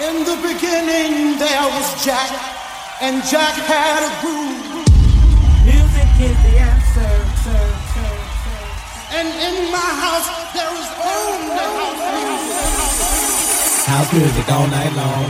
[0.00, 2.32] In the beginning there was Jack,
[3.02, 4.80] and Jack had a groove.
[5.62, 7.30] Music is the answer.
[9.12, 12.70] And in my house there is only house music.
[13.92, 15.28] House music all night long.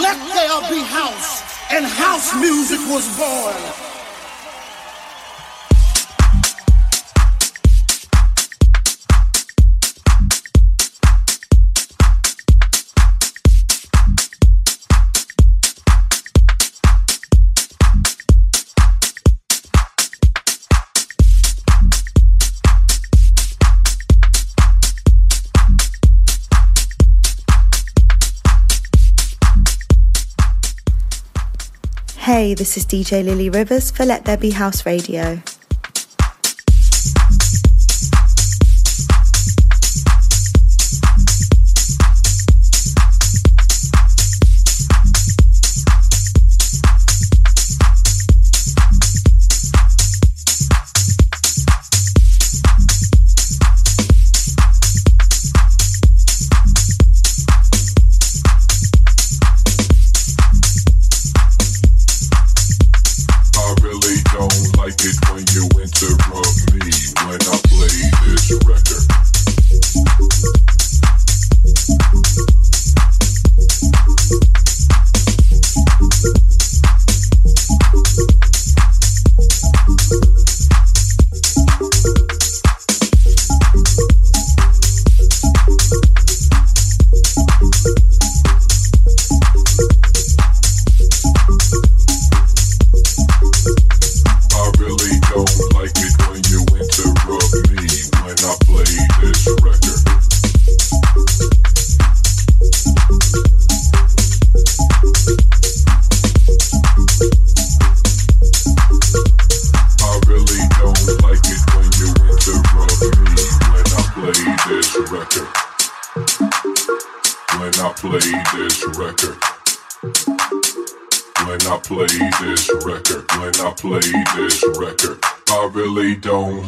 [0.00, 1.42] Let there be house,
[1.72, 3.91] and house music was born.
[32.42, 35.40] Hey, this is DJ Lily Rivers for Let There Be House Radio.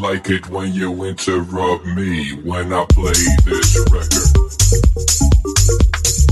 [0.01, 3.13] Like it when you interrupt me when I play
[3.45, 4.31] this record.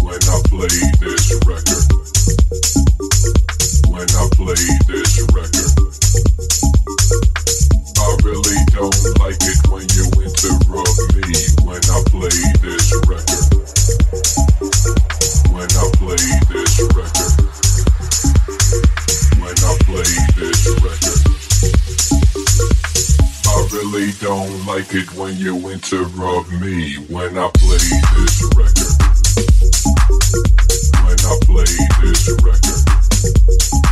[0.01, 1.85] When I play this record.
[3.91, 5.73] When I play this record.
[7.99, 11.12] I really don't like it when you interrupt me
[24.21, 27.79] don't like it when you interrupt me when I play
[28.17, 28.93] this record.
[31.05, 31.65] When I play
[32.01, 33.92] this record.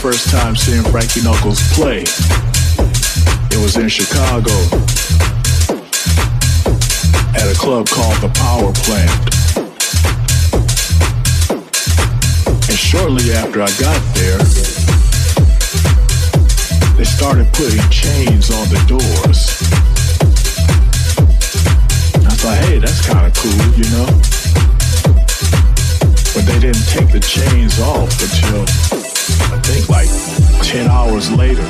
[0.00, 2.00] first time seeing Frankie Knuckles play.
[3.52, 4.50] It was in Chicago
[7.36, 9.20] at a club called the Power Plant.
[12.70, 14.38] And shortly after I got there,
[16.96, 19.52] they started putting chains on the doors.
[22.24, 24.08] I thought, hey, that's kind of cool, you know?
[26.32, 28.79] But they didn't take the chains off until
[29.48, 30.08] I think like
[30.62, 31.62] 10 hours later,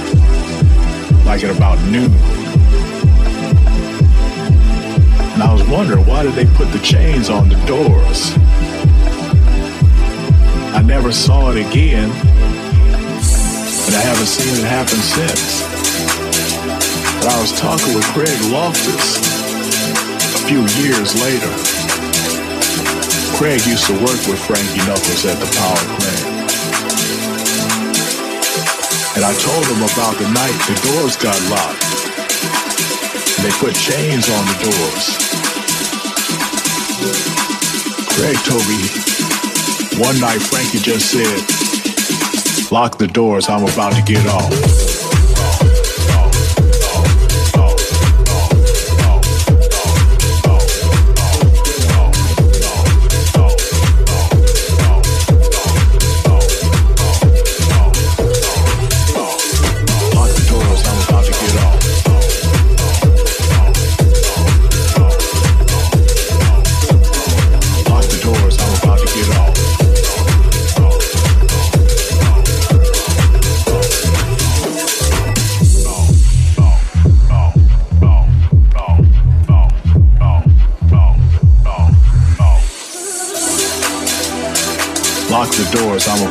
[1.25, 2.12] like at about noon.
[5.32, 8.32] And I was wondering why did they put the chains on the doors?
[10.75, 15.62] I never saw it again, and I haven't seen it happen since.
[17.20, 19.19] But I was talking with Craig Loftus
[20.36, 21.53] a few years later.
[23.36, 26.30] Craig used to work with Frankie Knuckles at the Power Plant.
[29.20, 31.84] And I told them about the night the doors got locked.
[33.36, 35.05] And they put chains on the doors.
[38.17, 38.81] Craig told me
[40.03, 45.09] one night Frankie just said, lock the doors, I'm about to get off.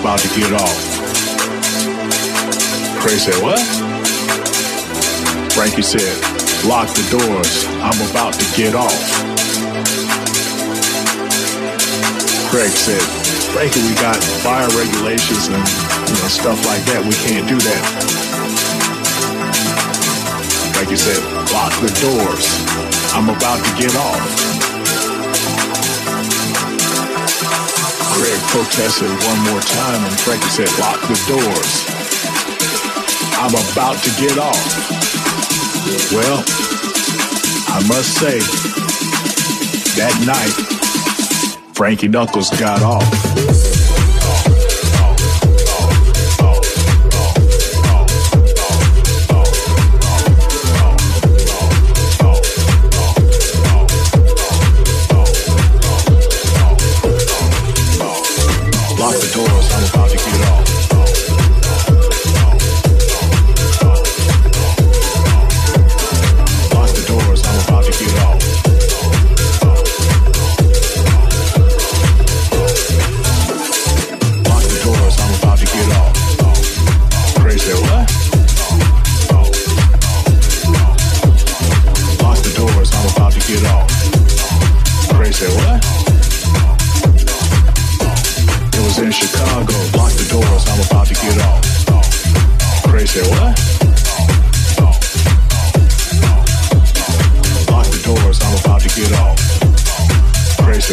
[0.09, 0.79] about to get off.
[2.97, 3.61] Craig said, What?
[5.53, 6.09] Frankie said,
[6.65, 7.67] Lock the doors.
[7.85, 8.89] I'm about to get off.
[12.49, 13.05] Craig said,
[13.53, 17.05] Frankie, we got fire regulations and you know, stuff like that.
[17.05, 17.83] We can't do that.
[20.73, 21.21] Frankie said,
[21.53, 22.49] Lock the doors.
[23.13, 24.38] I'm about to get off.
[28.47, 31.85] Protested one more time and Frankie said, lock the doors.
[33.37, 34.55] I'm about to get off.
[36.11, 36.43] Well,
[37.67, 38.39] I must say,
[39.99, 40.53] that night,
[41.73, 43.98] Frankie Knuckles got off.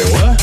[0.05, 0.39] what?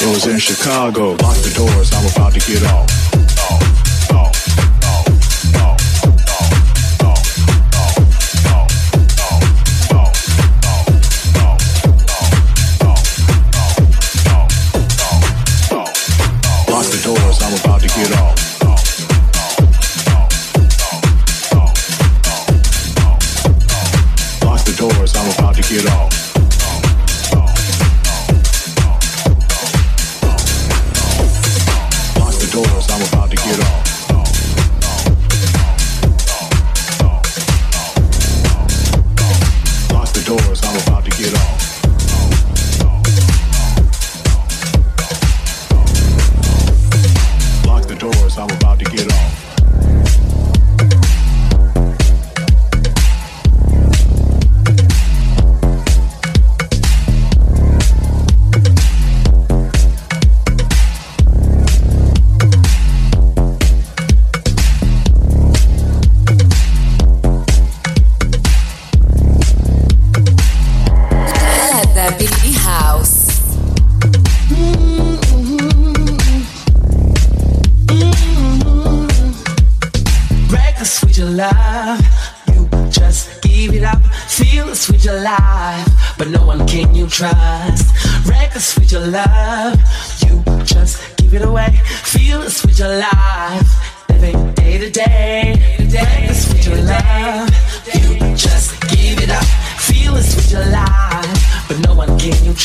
[0.00, 1.10] It was in Chicago.
[1.10, 3.15] Lock the doors, I'm about to get off.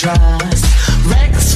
[0.02, 0.66] Trust.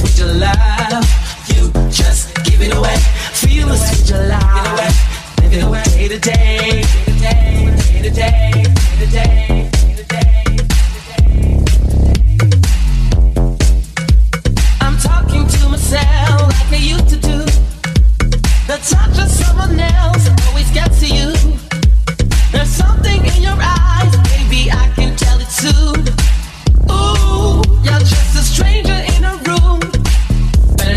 [0.02, 1.04] With your love.
[1.48, 2.96] You just give it away.
[3.32, 6.84] Feel the sweet your life day to day,
[7.20, 8.52] day to day,
[9.10, 10.44] day to day.
[14.80, 17.38] I'm talking to myself like I used to do.
[18.68, 21.32] The touch of someone else always gets to you.
[22.52, 25.46] There's something in your eyes, baby, I can tell it.
[28.08, 29.80] Just a stranger in a room.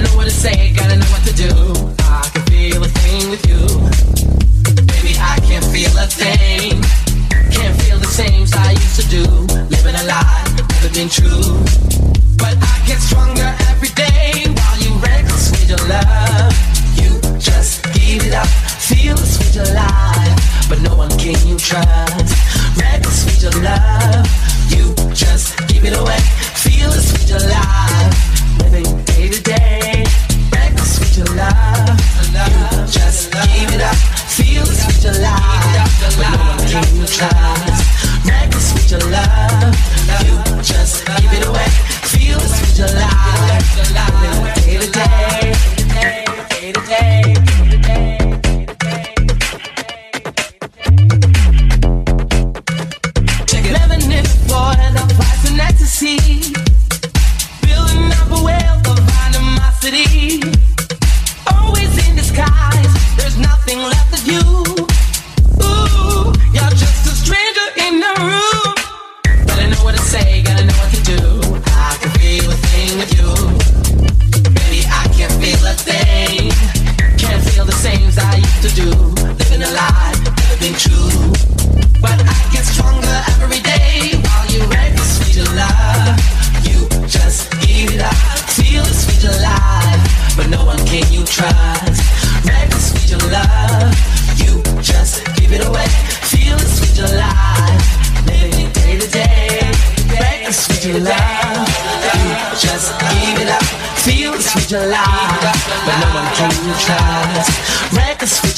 [0.04, 1.52] Know what to say, gotta know what to do.
[2.06, 3.60] I can feel a thing with you
[4.86, 6.82] Baby, I can't feel a thing.
[7.52, 9.24] Can't feel the same as I used to do.
[9.70, 11.58] Living a lie, never been true.
[12.38, 16.54] But I get stronger every day while you reckless with your love.
[16.96, 18.48] You just give it up,
[18.80, 19.50] feel the sweet.
[20.70, 22.36] But no one can you trust.
[22.78, 24.28] Reckless with your love.
[24.70, 26.20] You just give it away,
[26.80, 28.72] feel the sweet alive.
[28.72, 30.06] Living day to day.
[30.52, 31.18] Reckless with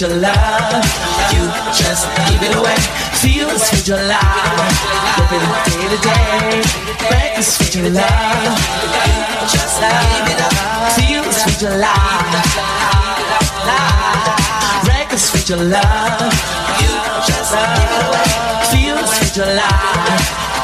[0.02, 0.84] your love.
[1.32, 2.76] You just give it away.
[3.22, 4.58] Feel the sweet your love.
[5.30, 6.62] Living day to day.
[7.08, 8.58] Break the sweet your love.
[9.06, 10.54] You just give it up.
[10.98, 12.34] Feel the sweet your love.
[14.86, 15.18] Break the
[15.50, 16.34] your love.
[16.82, 16.92] You
[17.28, 18.26] just give it away.
[18.74, 20.61] Feel the sweet your love.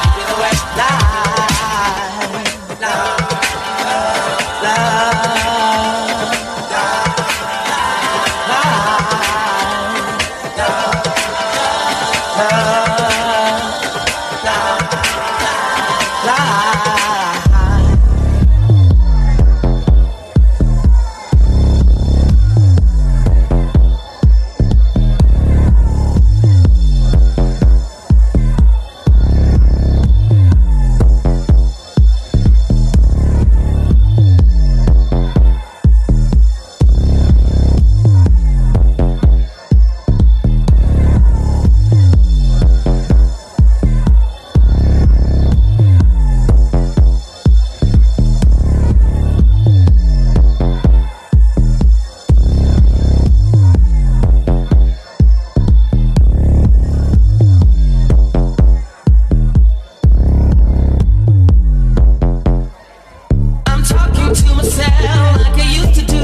[64.78, 66.20] yourself like I used to do.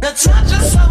[0.00, 0.85] The touch of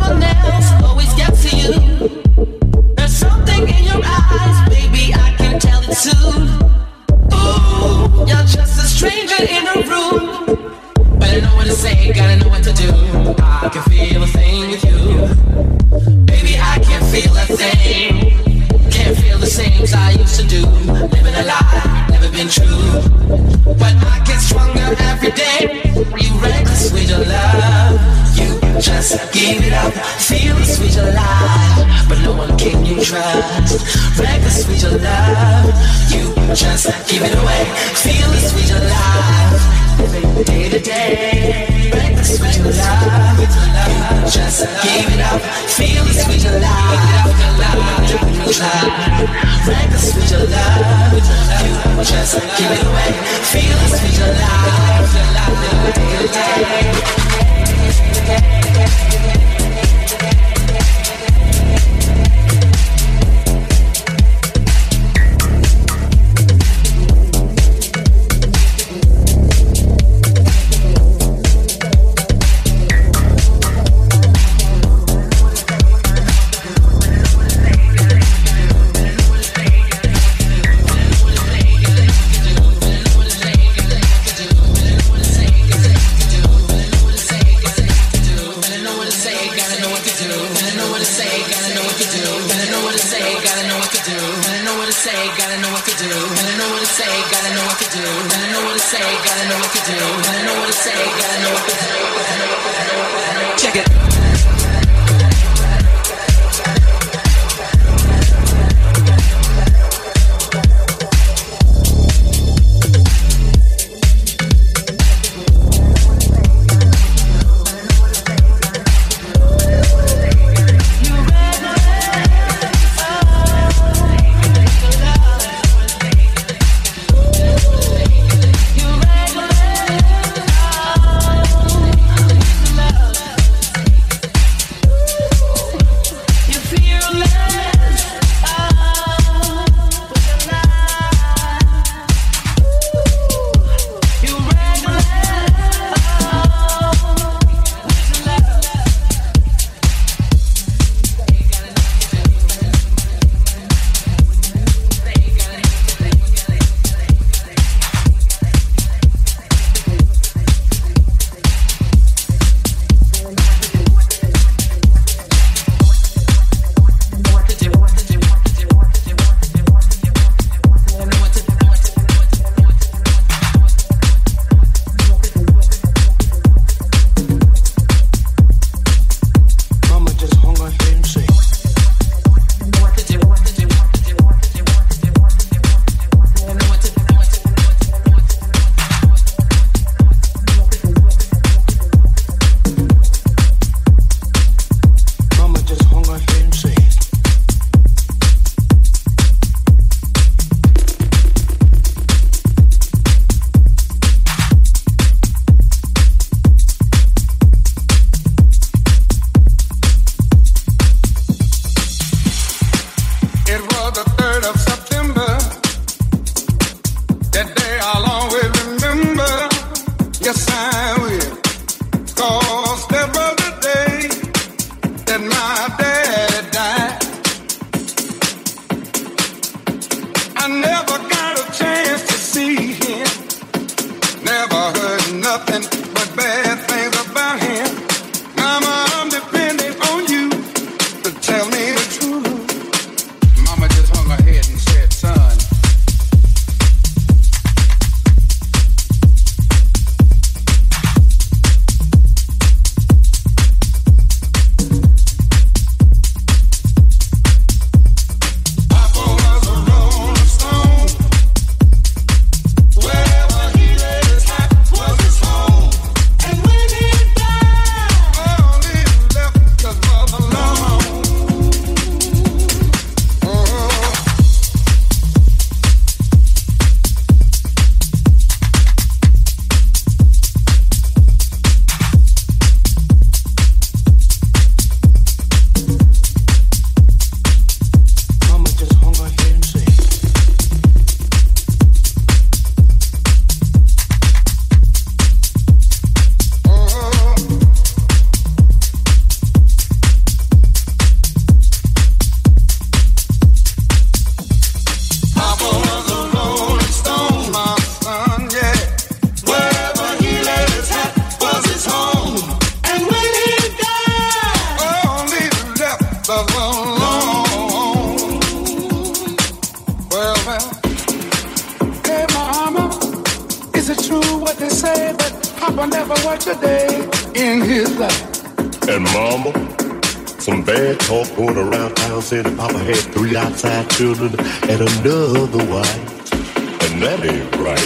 [336.86, 337.00] that
[337.40, 337.60] right.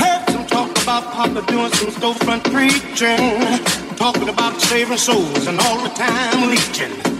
[0.00, 5.78] Heard some talk about Papa doing some storefront preaching, talking about saving souls and all
[5.80, 7.19] the time leeching.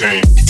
[0.00, 0.49] Cocaine.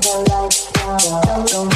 [0.00, 0.26] Don't,
[1.48, 1.75] don't,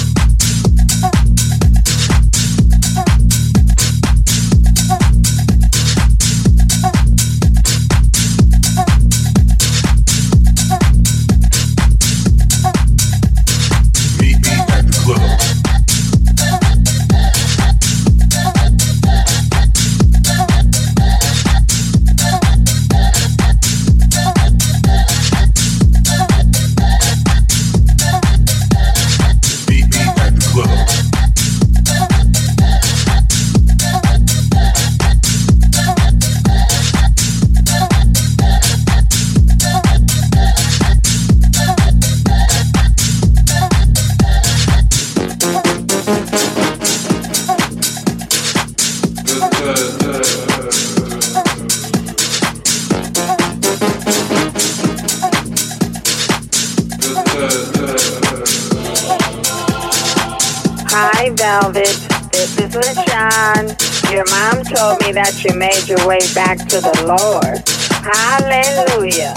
[62.73, 63.71] LaShawn.
[64.11, 67.59] Your mom told me that you made your way back to the Lord.
[68.03, 69.33] Hallelujah.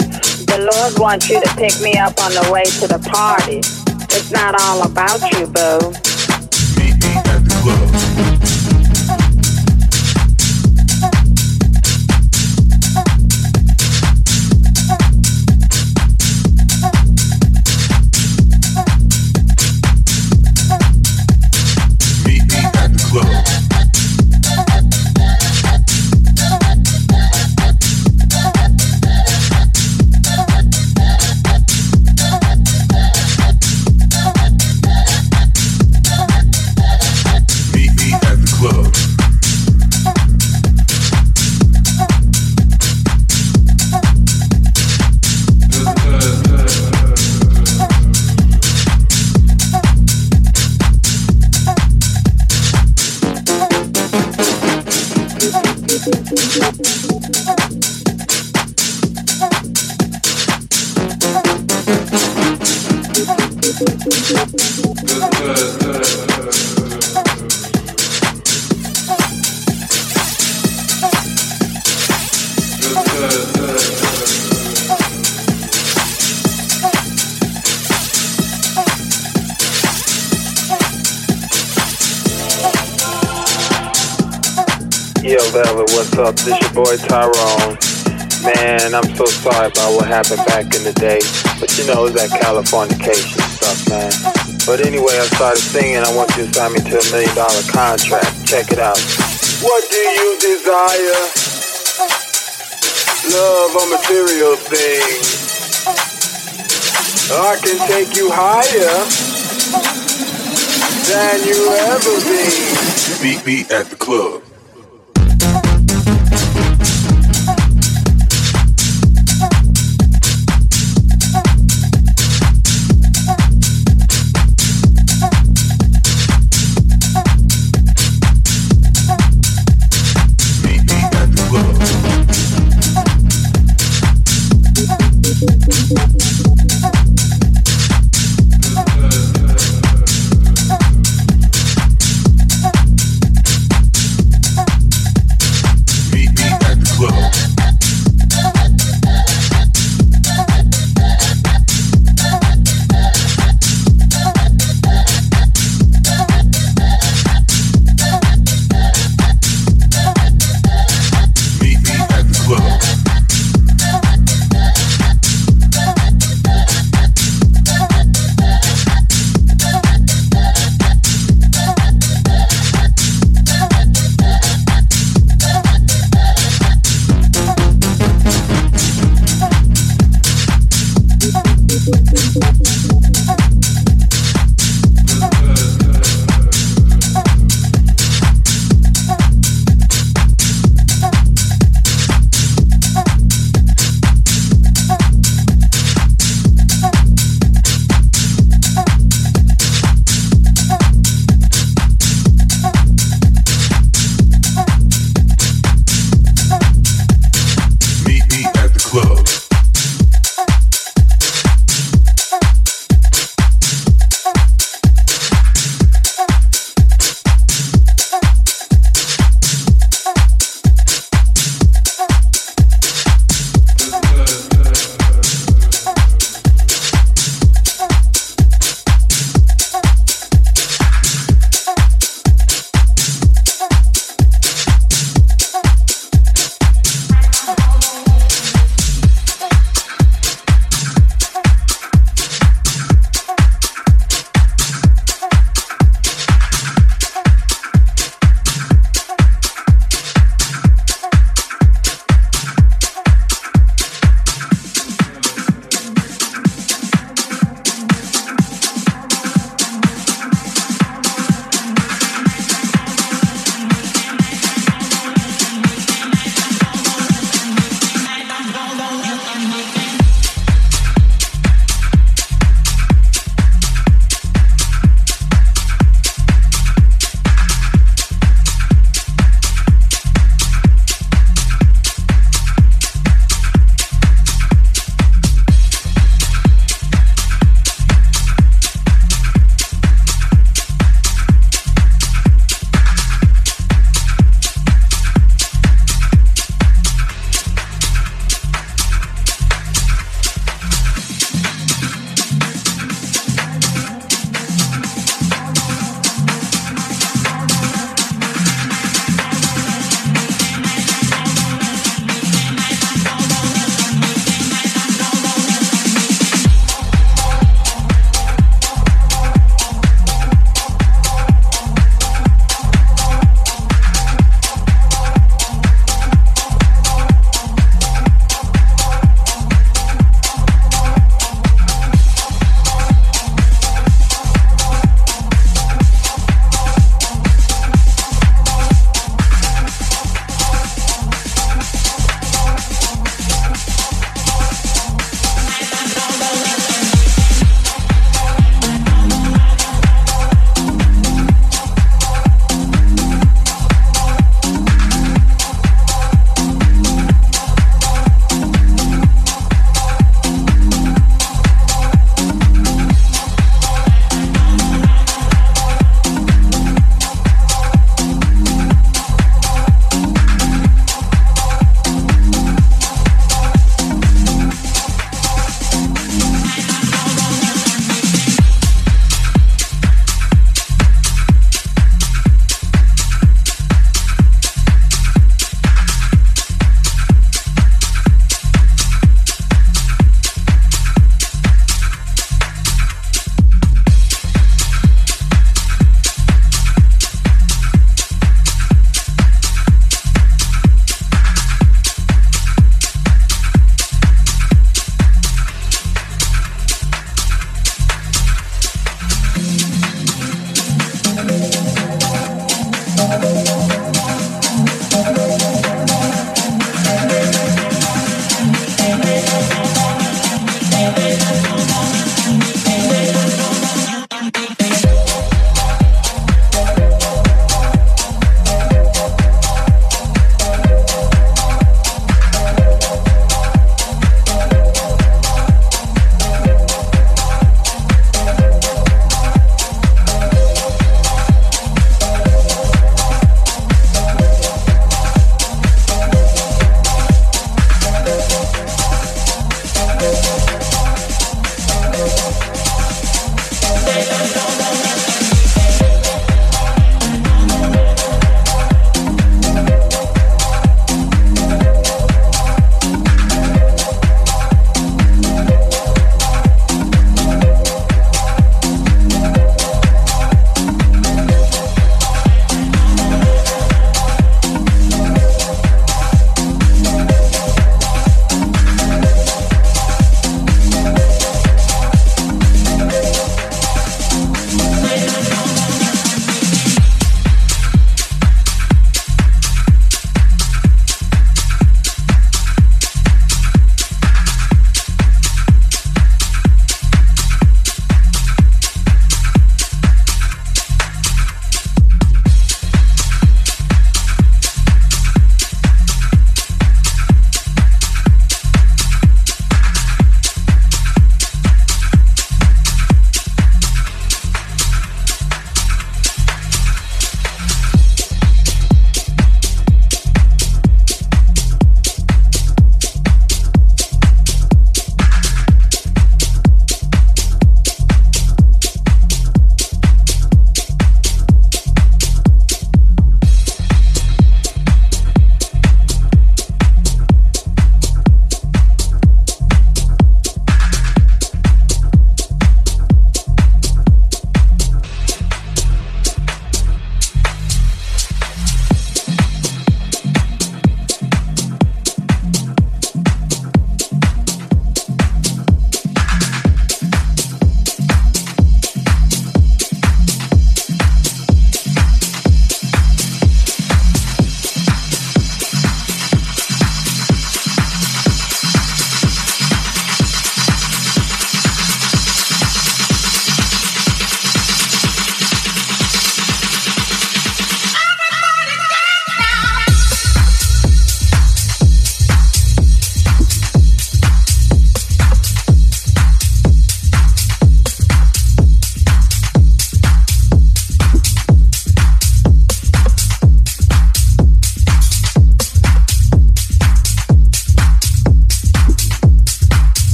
[0.47, 3.59] The Lord wants you to pick me up on the way to the party.
[4.15, 6.04] It's not all about you, boo.
[90.15, 91.19] Happened back in the day.
[91.59, 94.15] But you know, it's that Californication stuff, man.
[94.63, 95.99] But anyway, I started singing.
[95.99, 98.31] I want you to sign me to a million dollar contract.
[98.47, 98.95] Check it out.
[99.59, 101.19] What do you desire?
[103.27, 105.27] Love or material things?
[107.35, 108.95] I can take you higher
[111.11, 111.59] than you
[111.91, 113.19] ever been.
[113.19, 114.44] Meet me at the club.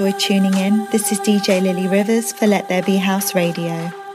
[0.00, 0.86] Enjoyed tuning in.
[0.86, 4.09] This is DJ Lily Rivers for Let There Be House Radio.